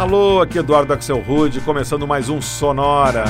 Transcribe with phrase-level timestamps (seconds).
[0.00, 3.22] Alô, aqui Eduardo Axel Rude, começando mais um Sonora.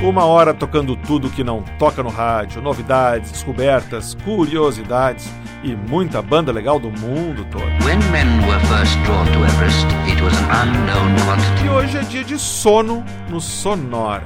[0.00, 5.28] Uma hora tocando tudo que não toca no rádio, novidades, descobertas, curiosidades
[5.64, 7.64] e muita banda legal do mundo todo.
[7.84, 9.84] Everest,
[11.64, 14.22] e hoje é dia de sono no Sonora.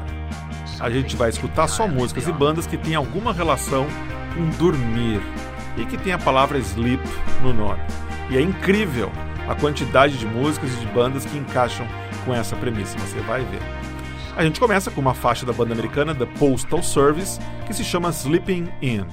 [0.79, 3.87] A gente vai escutar só músicas e bandas que têm alguma relação
[4.35, 5.23] com dormir
[5.77, 7.03] e que tem a palavra sleep
[7.43, 7.81] no nome.
[8.31, 9.11] E é incrível
[9.49, 11.87] a quantidade de músicas e de bandas que encaixam
[12.25, 13.59] com essa premissa, você vai ver.
[14.37, 18.11] A gente começa com uma faixa da banda americana The Postal Service que se chama
[18.11, 19.05] Sleeping In.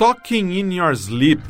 [0.00, 1.42] Talking in Your Sleep.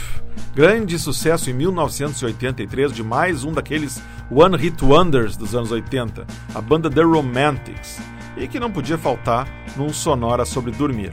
[0.57, 6.61] Grande sucesso em 1983 de mais um daqueles One Hit Wonders dos anos 80, a
[6.61, 8.01] banda The Romantics,
[8.37, 11.13] e que não podia faltar num sonora sobre dormir.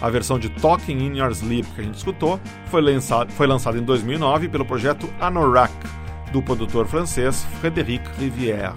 [0.00, 3.76] A versão de Talking in Your Sleep que a gente escutou foi lançada, foi lançada
[3.76, 5.74] em 2009 pelo projeto Anorak,
[6.32, 8.76] do produtor francês Frédéric Rivière.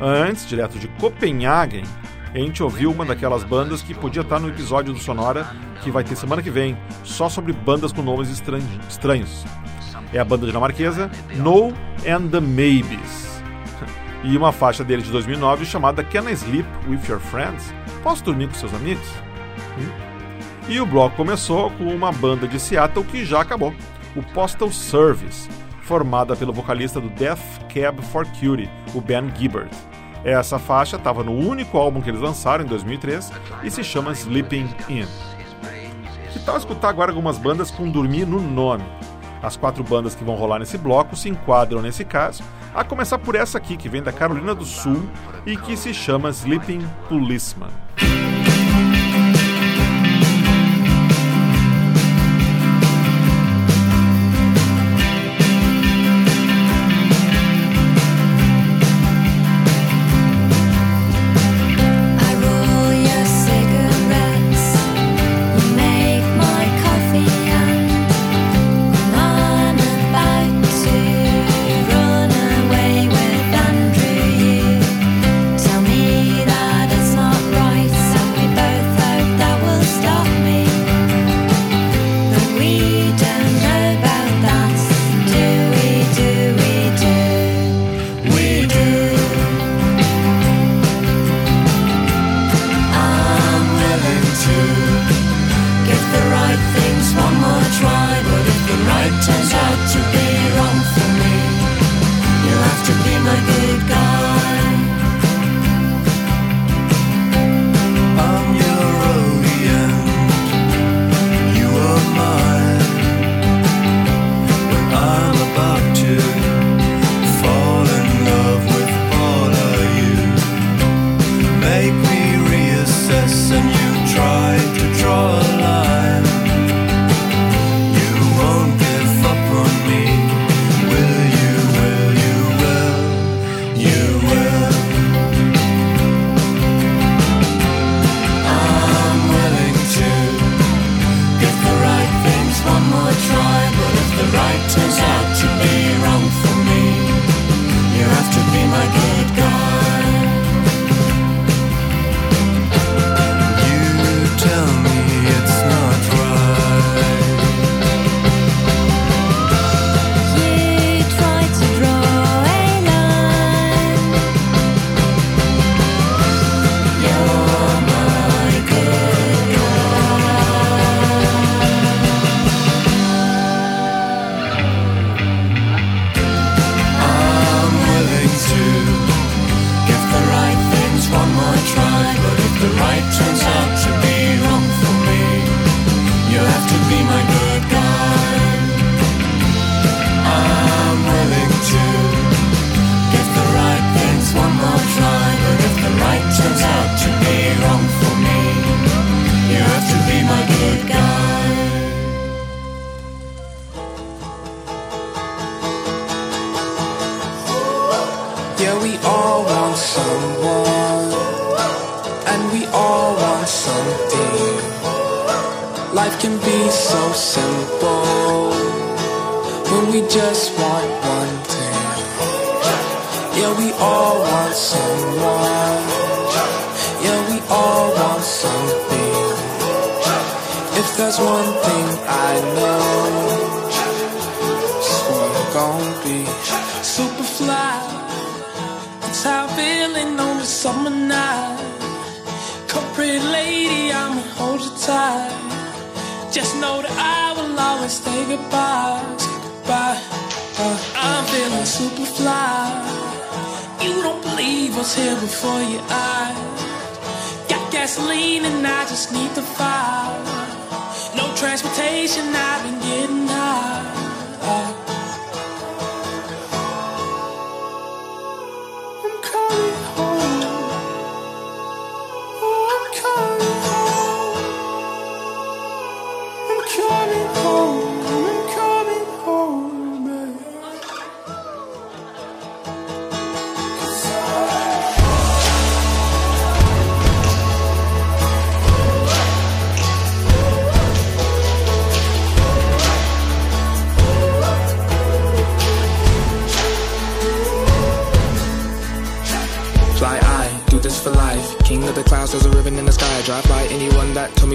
[0.00, 1.84] Antes, direto de Copenhague,
[2.34, 5.46] a gente ouviu uma daquelas bandas que podia estar tá no episódio do Sonora,
[5.82, 9.46] que vai ter semana que vem, só sobre bandas com nomes estranhos.
[10.12, 11.68] É a banda dinamarquesa No
[12.08, 13.40] and the Maybes.
[14.24, 17.72] E uma faixa dele de 2009 chamada Can I Sleep With Your Friends?
[18.02, 19.06] Posso dormir com seus amigos?
[19.78, 20.68] Hum?
[20.68, 23.72] E o bloco começou com uma banda de Seattle que já acabou,
[24.16, 25.48] o Postal Service,
[25.82, 27.38] formada pelo vocalista do Death
[27.72, 29.70] Cab for Cutie, o Ben Gibbard.
[30.24, 33.30] Essa faixa estava no único álbum que eles lançaram em 2003
[33.62, 35.06] e se chama Sleeping In.
[36.32, 38.82] Que tal escutar agora algumas bandas com dormir no nome?
[39.42, 42.42] As quatro bandas que vão rolar nesse bloco se enquadram nesse caso,
[42.74, 45.04] a começar por essa aqui que vem da Carolina do Sul
[45.44, 47.83] e que se chama Sleeping Policeman.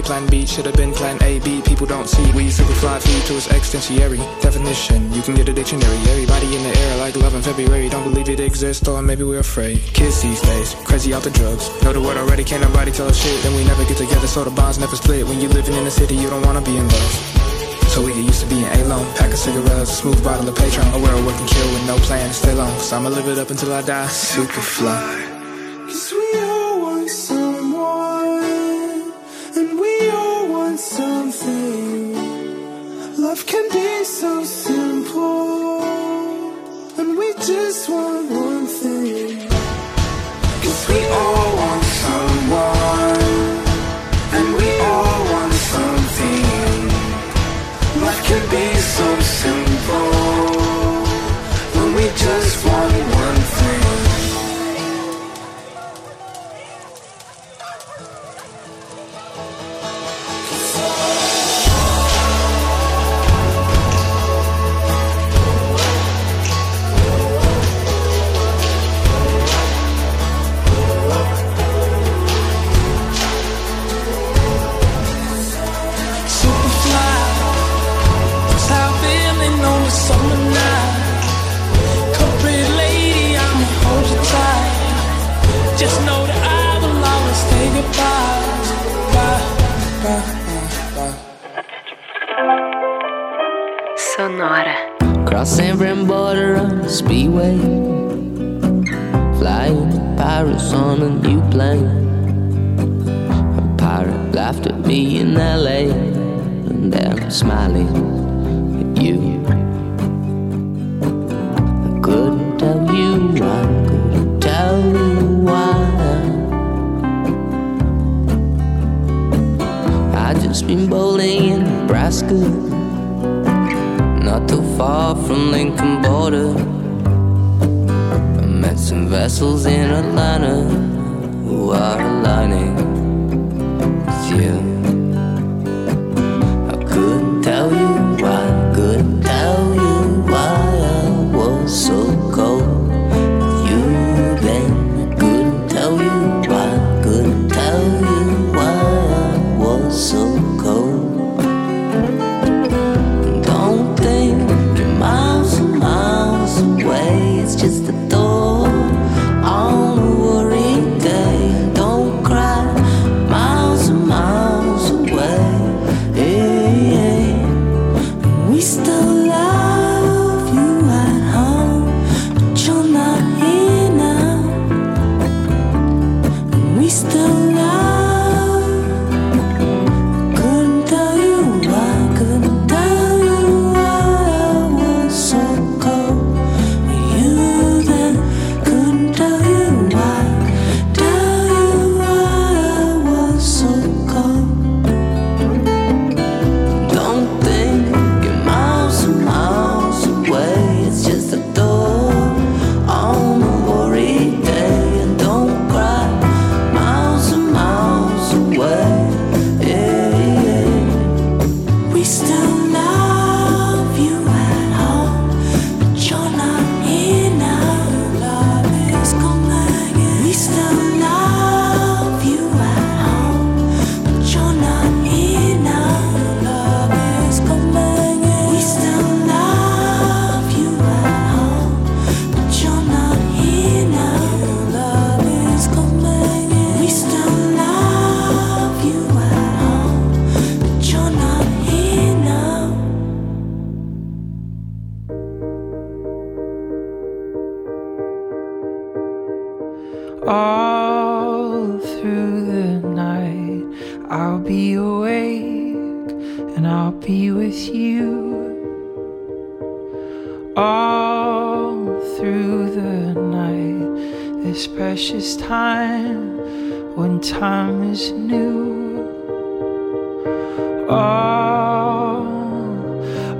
[0.09, 1.61] plan B should have been plan A, B.
[1.61, 5.13] People don't see we super fly food to its extensiary definition.
[5.13, 5.97] You can get a dictionary.
[6.13, 7.87] Everybody in the air like love in February.
[7.89, 9.77] Don't believe it exists, or maybe we're afraid.
[9.99, 11.69] Kids these days, crazy out the drugs.
[11.83, 13.37] Know the word already, can't nobody tell us shit.
[13.43, 15.27] Then we never get together, so the bonds never split.
[15.27, 17.13] When you're living in the city, you don't wanna be in love.
[17.93, 19.05] So we get used to being alone.
[19.13, 20.87] Pack of cigarettes, smooth bottle of Patron.
[20.97, 22.73] Aware of what can kill with no plan, stay long.
[22.79, 24.07] Cause I'ma live it up until I die.
[24.07, 25.28] Super fly.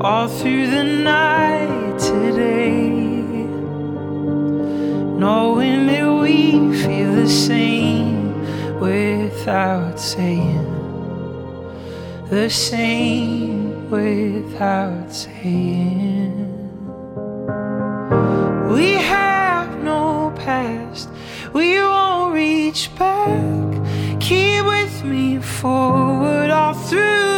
[0.01, 2.71] all through the night today,
[5.19, 8.29] knowing that we feel the same
[8.79, 10.67] without saying
[12.29, 16.47] the same without saying.
[18.71, 21.09] We have no past,
[21.53, 24.21] we won't reach back.
[24.21, 27.28] Keep with me forward all through.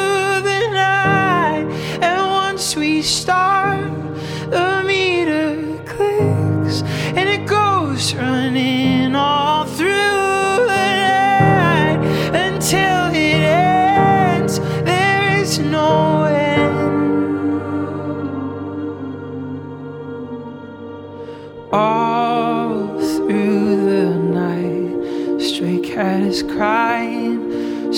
[26.61, 27.29] crying.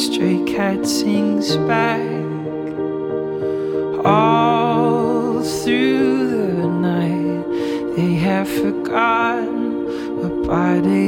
[0.05, 2.05] Stray cat sings back
[4.17, 6.13] all through
[6.61, 7.41] the night.
[7.97, 9.61] They have forgotten
[10.19, 11.02] what body.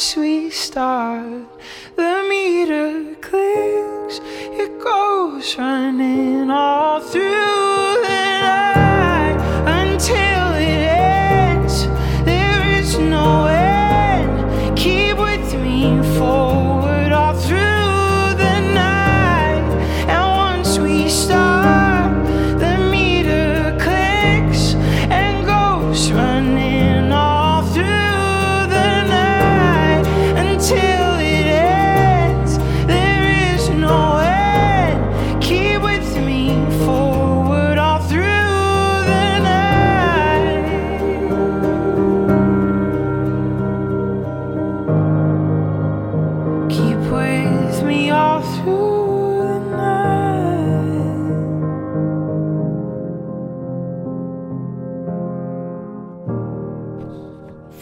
[0.00, 1.44] once we start,
[1.94, 4.18] the meter clicks,
[4.58, 7.49] it goes running all through.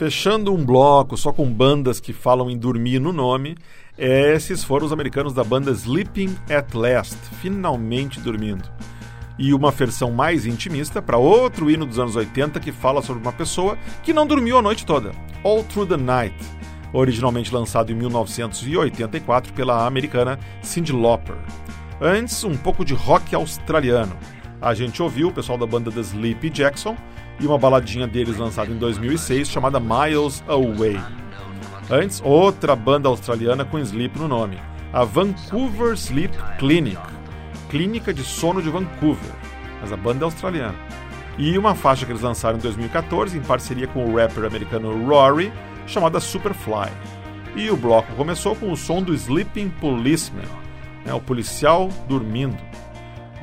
[0.08, 3.54] fechando um bloco só com bandas que falam em dormir no nome,
[3.98, 8.66] é, esses foram os americanos da banda Sleeping at Last, finalmente dormindo.
[9.38, 13.34] E uma versão mais intimista para outro hino dos anos 80 que fala sobre uma
[13.34, 15.12] pessoa que não dormiu a noite toda,
[15.44, 16.34] All Through the Night,
[16.94, 21.36] originalmente lançado em 1984 pela americana Cyndi Lauper.
[22.00, 24.16] Antes, um pouco de rock australiano.
[24.58, 26.96] A gente ouviu o pessoal da banda The Sleepy Jackson
[27.40, 30.98] e uma baladinha deles lançada em 2006 chamada Miles Away.
[31.90, 34.58] Antes, outra banda australiana com sleep no nome,
[34.92, 36.98] a Vancouver Sleep Clinic,
[37.70, 39.32] clínica de sono de Vancouver,
[39.80, 40.74] mas a banda é australiana.
[41.38, 45.52] E uma faixa que eles lançaram em 2014 em parceria com o rapper americano Rory,
[45.86, 46.90] chamada Superfly.
[47.54, 50.42] E o bloco começou com o som do Sleeping Policeman,
[51.06, 52.56] né, o policial dormindo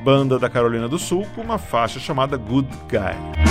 [0.06, 3.42] banda da Carolina do Sul com uma faixa chamada Good Guy.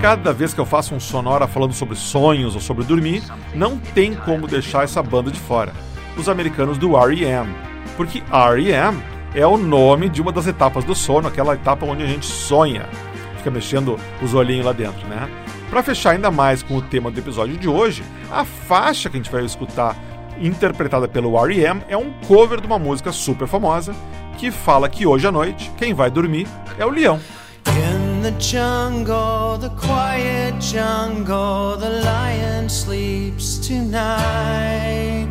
[0.00, 3.22] Cada vez que eu faço um sonora falando sobre sonhos ou sobre dormir,
[3.54, 5.72] não tem como deixar essa banda de fora.
[6.16, 7.54] Os americanos do R.E.M.
[7.98, 8.96] Porque R.E.M.
[9.34, 12.88] é o nome de uma das etapas do sono, aquela etapa onde a gente sonha.
[13.36, 15.28] Fica mexendo os olhinhos lá dentro, né?
[15.68, 19.20] Para fechar ainda mais com o tema do episódio de hoje, a faixa que a
[19.20, 19.94] gente vai escutar
[20.40, 23.94] interpretada pelo R.E.M., é um cover de uma música super famosa
[24.38, 26.46] que fala que hoje à noite quem vai dormir
[26.78, 27.20] é o leão.
[27.66, 35.28] In the jungle, the quiet jungle, the lion sleeps tonight.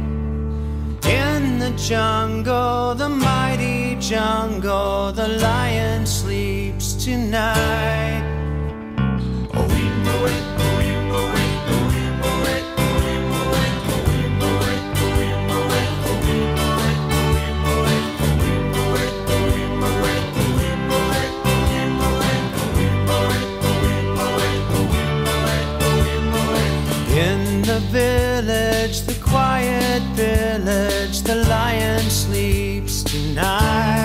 [1.06, 8.33] In the jungle, the mighty jungle, the lion sleeps tonight.
[31.54, 34.03] lion sleeps tonight.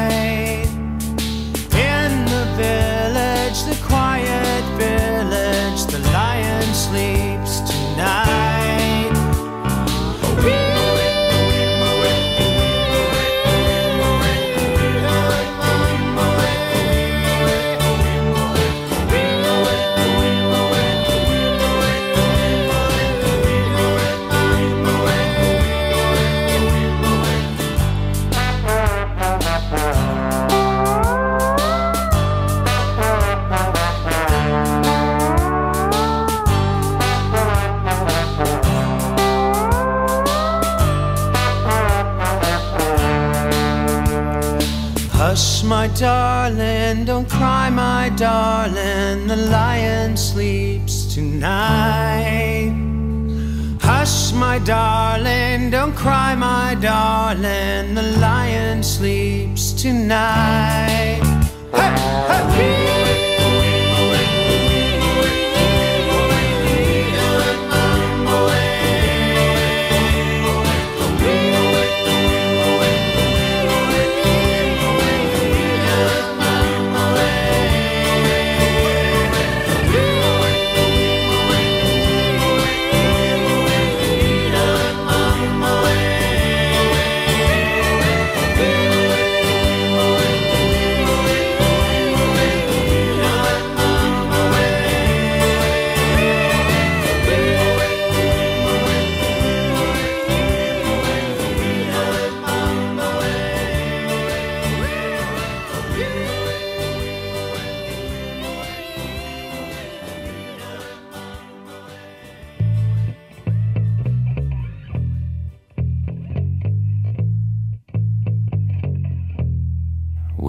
[60.08, 60.37] Now.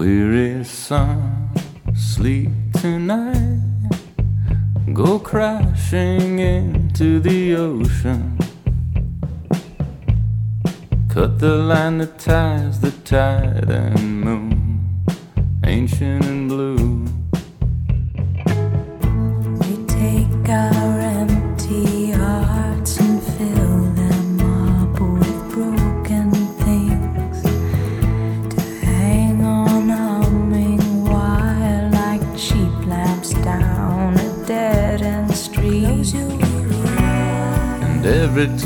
[0.01, 1.49] Weary sun,
[1.93, 3.59] sleep tonight.
[4.93, 8.37] Go crashing into the ocean.
[11.09, 15.05] Cut the line that ties the tide and moon.
[15.65, 16.28] Ancient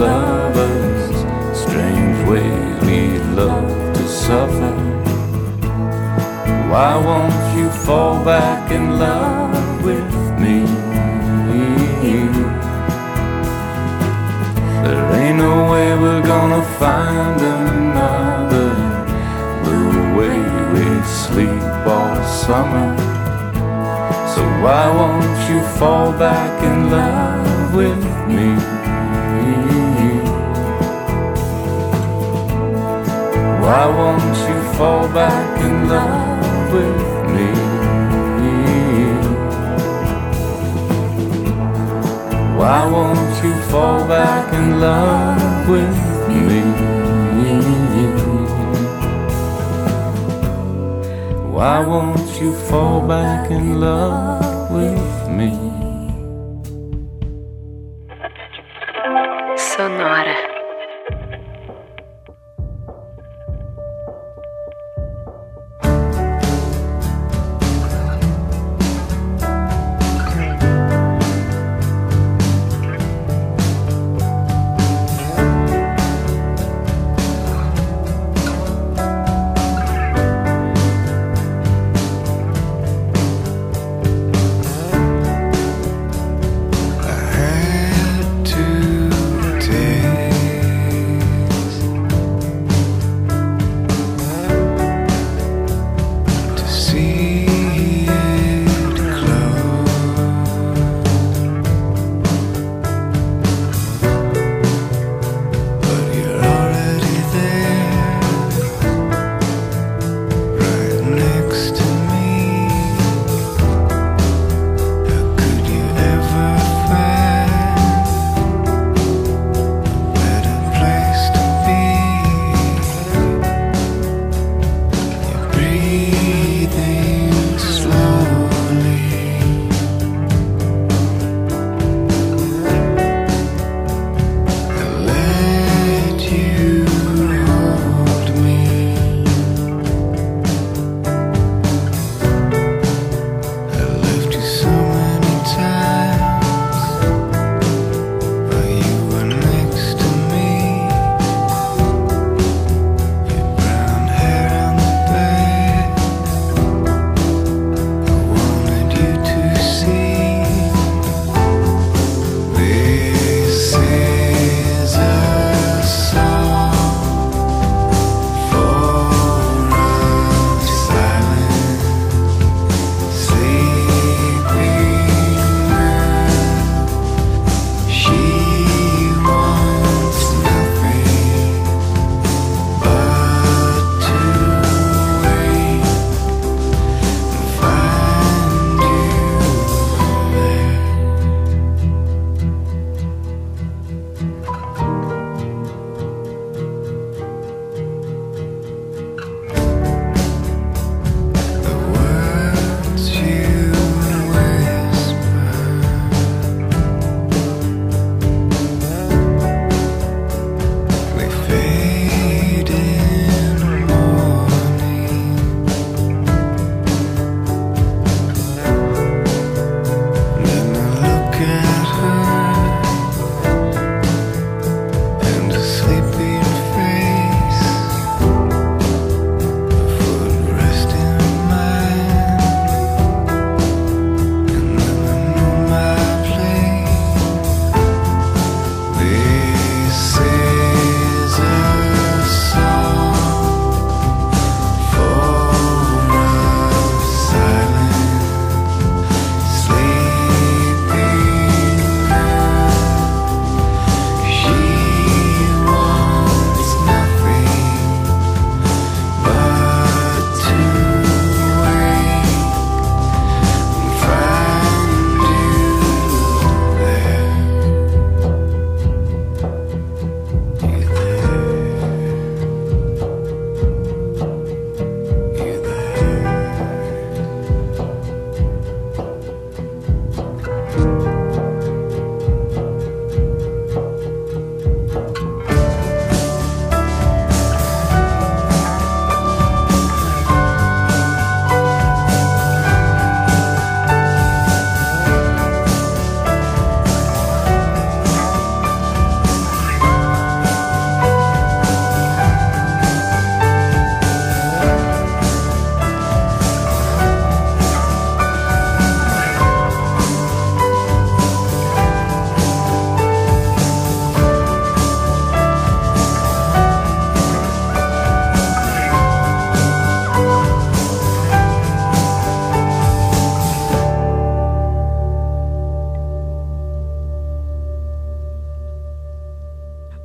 [0.00, 1.10] lovers,
[1.64, 2.50] strange way
[2.88, 3.62] we love
[3.96, 4.72] to suffer.
[6.72, 10.10] Why won't you fall back in love with
[10.42, 10.58] me?
[14.84, 18.72] There ain't no way we're gonna find another.
[19.66, 19.76] we
[20.18, 20.38] way
[20.74, 20.84] we
[21.24, 21.64] sleep
[21.96, 22.86] all summer.
[24.32, 28.02] So why won't you fall back in love with
[28.36, 28.79] me?
[33.72, 37.04] Why won't you fall back in love with
[37.34, 37.46] me?
[42.58, 45.98] Why won't you fall back in love with
[46.30, 46.62] me?
[51.54, 54.29] Why won't you fall back in love?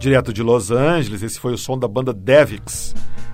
[0.06, 2.94] Direto de Los Angeles, esse foi o som da banda Devix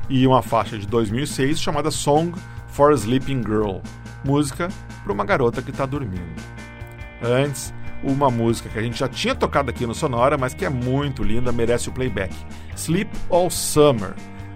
[0.10, 2.32] e uma faixa de 2006 chamada Song
[2.70, 3.80] for a Sleeping Girl,
[4.24, 4.70] música
[5.04, 6.42] para uma garota que está dormindo.
[7.22, 10.70] Antes, uma música que a gente já tinha tocado aqui no Sonora, mas que é
[10.70, 12.34] muito linda, merece o playback.
[12.78, 14.14] Sleep All Summer,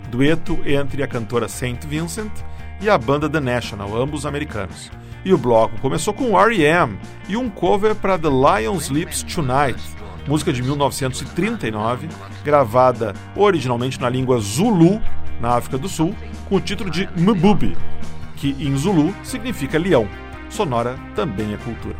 [0.09, 2.31] dueto entre a cantora Saint Vincent
[2.79, 4.89] e a banda The National, ambos americanos.
[5.25, 6.97] E o bloco começou com R.E.M.
[7.27, 9.77] e um cover para The Lion Sleeps Tonight,
[10.27, 12.07] música de 1939,
[12.43, 15.01] gravada originalmente na língua Zulu,
[15.39, 16.15] na África do Sul,
[16.49, 17.77] com o título de Mbubi,
[18.35, 20.07] que em Zulu significa leão.
[20.49, 21.95] Sonora também é cultura.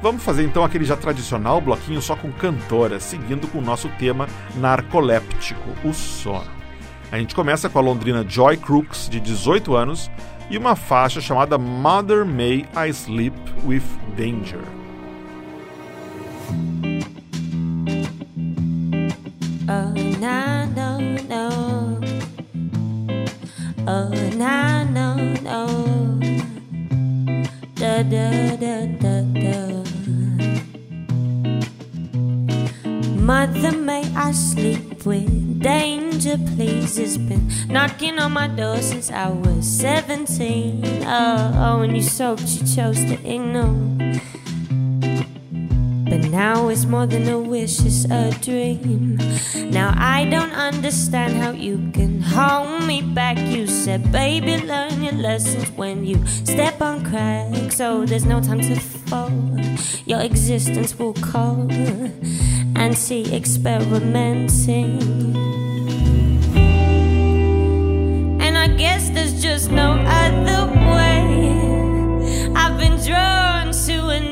[0.00, 4.26] Vamos fazer então aquele já tradicional bloquinho só com cantora, seguindo com o nosso tema
[4.56, 6.50] narcoléptico, o sono.
[7.10, 10.10] A gente começa com a londrina Joy Crooks, de 18 anos,
[10.50, 13.82] e uma faixa chamada Mother May I Sleep with
[14.16, 14.60] Danger.
[19.68, 20.98] Oh, nah, no,
[21.30, 21.48] no.
[23.86, 25.66] Oh, nah, no, no.
[27.78, 29.82] Da, da, da, da, da.
[33.22, 36.98] Mother, may I sleep with danger, please?
[36.98, 41.04] It's been knocking on my door since I was 17.
[41.06, 44.01] Oh, oh and you soaked, you chose to ignore.
[46.32, 49.18] Now it's more than a wish, it's a dream.
[49.70, 53.36] Now I don't understand how you can hold me back.
[53.36, 57.76] You said, baby, learn your lessons when you step on cracks.
[57.76, 59.30] So there's no time to fall.
[60.06, 61.70] Your existence will call
[62.76, 65.02] and see experimenting.
[68.40, 72.52] And I guess there's just no other way.
[72.56, 74.31] I've been drawn to another.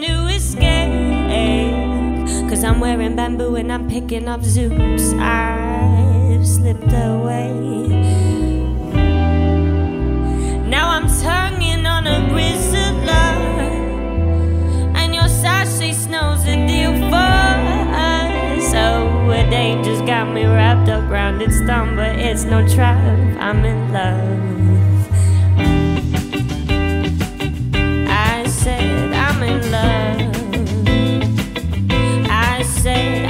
[2.61, 5.19] Cause I'm wearing bamboo and I'm picking up zoops.
[5.19, 7.49] I've slipped away.
[10.69, 13.41] Now I'm tonguing on a grizzler.
[14.95, 17.57] And your sashay snow's a deal for
[18.69, 22.99] So a ain't just got me wrapped up round its thumb, but it's no trap.
[23.41, 24.80] I'm in love.
[32.83, 33.30] say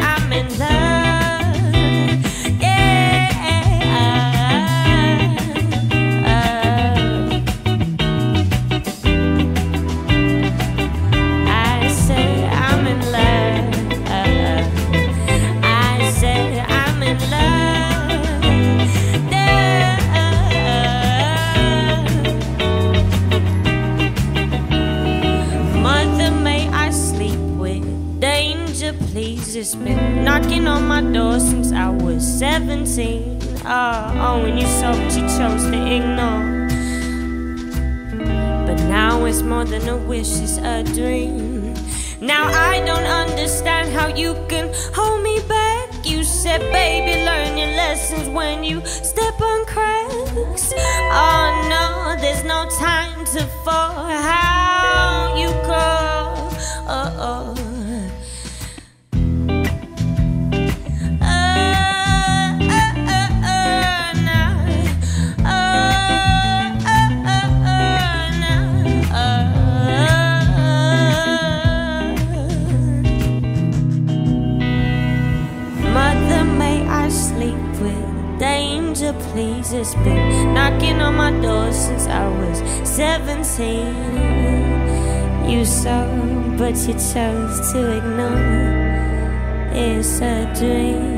[29.09, 29.57] please.
[29.57, 33.23] It's been knocking on my door since I was 17.
[33.65, 36.49] Uh, oh, oh, when you soaked, you chose to ignore.
[38.67, 41.75] But now it's more than a wish, it's a dream.
[42.21, 45.89] Now I don't understand how you can hold me back.
[46.05, 50.15] You said, baby, learn your lessons when you step on cracks.
[51.13, 53.95] Oh no, there's no time to fall.
[53.95, 56.31] How you call?
[56.93, 57.40] Oh, oh.
[79.95, 85.51] has been knocking on my door since I was 17.
[85.51, 86.07] You saw,
[86.57, 88.71] but you chose to ignore.
[89.73, 91.11] It's a dream.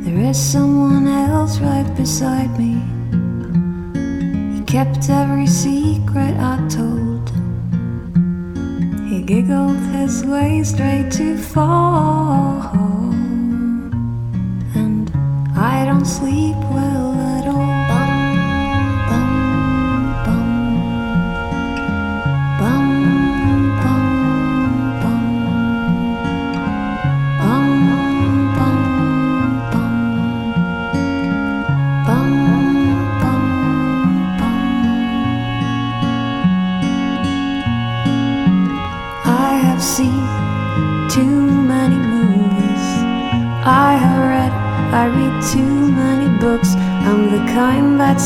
[0.04, 2.74] There is someone else right beside me.
[4.56, 7.30] He kept every secret I told.
[9.08, 12.62] He giggled his way straight to fall.
[14.74, 15.10] And
[15.56, 16.95] I don't sleep well.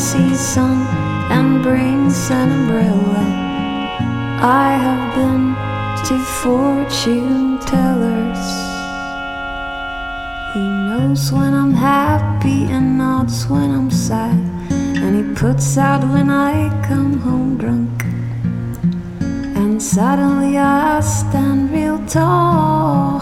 [0.09, 0.77] see sun
[1.35, 3.19] and brings an umbrella.
[4.65, 5.43] I have been
[6.07, 8.45] to fortune tellers.
[10.55, 14.39] He knows when I'm happy and nods when I'm sad,
[15.03, 16.53] and he puts out when I
[16.89, 17.95] come home drunk.
[19.61, 23.19] And suddenly I stand real tall.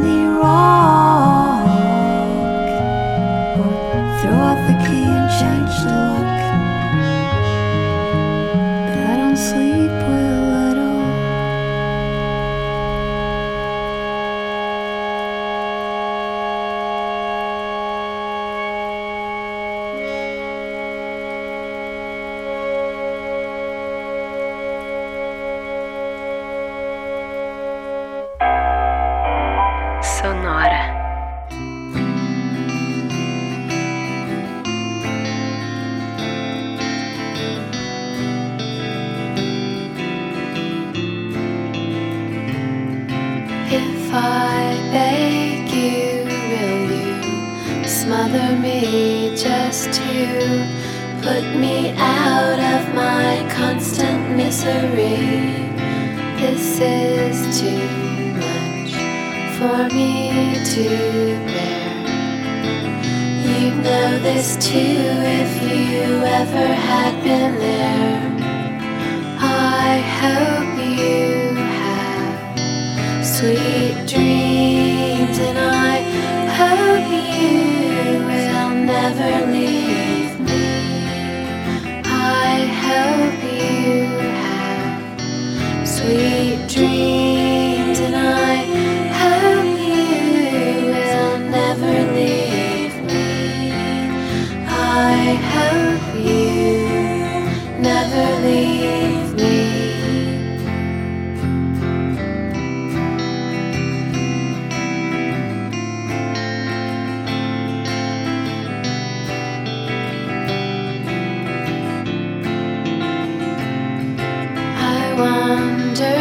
[115.19, 116.19] wander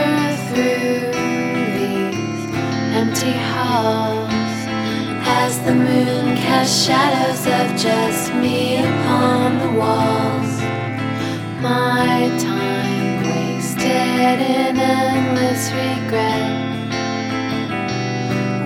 [0.50, 1.10] through
[1.74, 2.44] these
[3.00, 4.32] empty halls
[5.42, 10.52] as the moon casts shadows of just me upon the walls.
[11.70, 16.62] My time wasted in endless regret.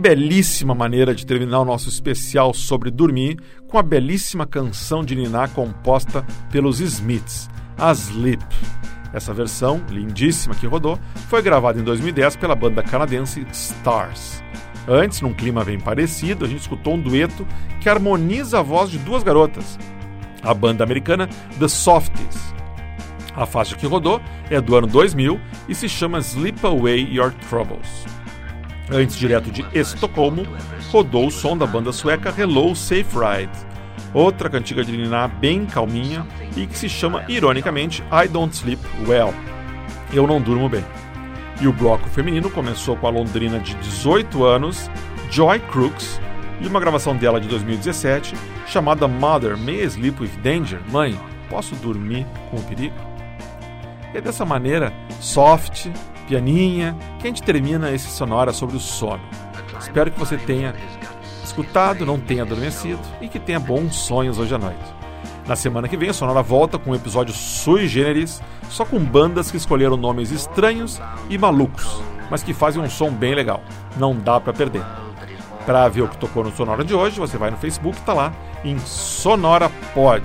[0.00, 3.38] belíssima maneira de terminar o nosso especial sobre dormir
[3.68, 8.42] com a belíssima canção de Niná composta pelos Smiths, "Asleep".
[9.12, 10.98] Essa versão, lindíssima que rodou,
[11.28, 14.42] foi gravada em 2010 pela banda canadense Stars.
[14.88, 17.46] Antes, num clima bem parecido, a gente escutou um dueto
[17.80, 19.78] que harmoniza a voz de duas garotas,
[20.42, 21.26] a banda americana
[21.58, 22.54] The Softies.
[23.36, 25.38] A faixa que rodou é do ano 2000
[25.68, 28.06] e se chama Sleep Away Your Troubles.
[28.92, 30.42] Antes, direto de Estocolmo,
[30.90, 33.52] rodou o som da banda sueca Hello Safe Ride,
[34.12, 36.26] outra cantiga de Niná bem calminha
[36.56, 39.32] e que se chama, ironicamente, I Don't Sleep Well.
[40.12, 40.84] Eu não durmo bem.
[41.60, 44.90] E o bloco feminino começou com a londrina de 18 anos,
[45.30, 46.20] Joy Crooks,
[46.60, 48.34] e uma gravação dela de 2017
[48.66, 50.80] chamada Mother May I Sleep with Danger?
[50.90, 51.16] Mãe,
[51.48, 52.94] posso dormir com o perigo?
[54.12, 55.86] E é dessa maneira, soft,
[56.30, 59.20] pianinha, que a gente termina esse sonora sobre o sono.
[59.80, 60.72] Espero que você tenha
[61.42, 64.94] escutado, não tenha adormecido e que tenha bons sonhos hoje à noite.
[65.48, 69.50] Na semana que vem, a Sonora volta com um episódio sui generis, só com bandas
[69.50, 72.00] que escolheram nomes estranhos e malucos,
[72.30, 73.60] mas que fazem um som bem legal.
[73.96, 74.84] Não dá para perder.
[75.66, 78.32] Para ver o que tocou no Sonora de hoje, você vai no Facebook, tá lá
[78.64, 80.22] em Sonora Pod.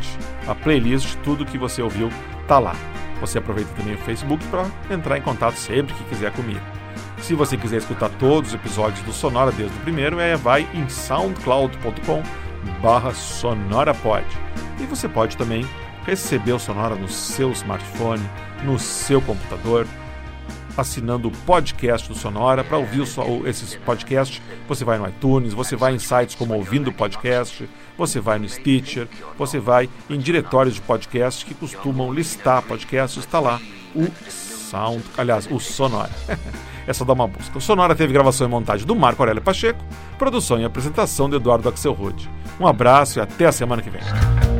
[0.47, 2.11] A playlist, tudo que você ouviu,
[2.47, 2.75] tá lá.
[3.21, 6.59] Você aproveita também o Facebook para entrar em contato sempre que quiser comigo.
[7.21, 10.87] Se você quiser escutar todos os episódios do Sonora desde o primeiro, é vai em
[10.89, 12.21] soundcloud.com
[12.81, 14.23] barra sonorapod.
[14.81, 15.65] E você pode também
[16.05, 18.23] receber o Sonora no seu smartphone,
[18.63, 19.87] no seu computador,
[20.77, 22.63] assinando o podcast do Sonora.
[22.63, 23.03] Para ouvir
[23.45, 27.65] esses podcasts, você vai no iTunes, você vai em sites como Ouvindo Podcast,
[27.97, 33.39] você vai no Stitcher, você vai em diretórios de podcasts que costumam listar podcasts, está
[33.39, 33.59] lá
[33.95, 36.09] o Sound, aliás, o Sonora.
[36.85, 37.57] é só dar uma busca.
[37.57, 39.79] O Sonora teve gravação e montagem do Marco Aurélio Pacheco,
[40.17, 42.29] produção e apresentação do Eduardo Axel Rude.
[42.59, 44.54] Um abraço e até a semana que vem.